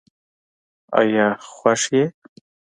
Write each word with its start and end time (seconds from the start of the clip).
آیا 0.99 1.27
خوښ 1.51 1.81
یې؟ 1.95 2.03